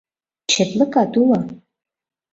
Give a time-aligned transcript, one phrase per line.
[0.51, 1.39] Четлыкат уло